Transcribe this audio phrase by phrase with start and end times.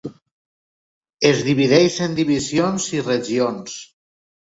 [1.31, 3.77] Es divideix en divisions i regions.